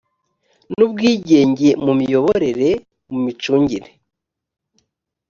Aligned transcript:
n 0.75 0.79
ubwigenge 0.87 1.69
mu 1.85 1.93
miyoborere 1.99 2.69
mu 3.11 3.19
micungire 3.25 3.89